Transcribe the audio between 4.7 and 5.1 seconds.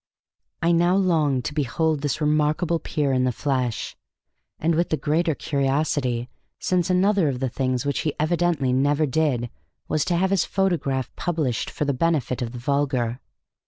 with the